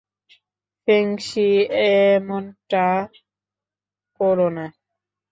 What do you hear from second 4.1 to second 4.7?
কোরো না!